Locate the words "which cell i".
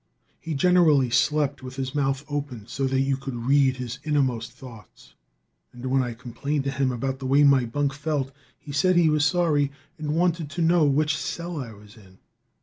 10.85-11.71